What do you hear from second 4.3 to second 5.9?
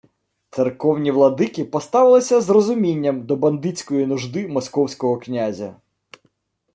московського князя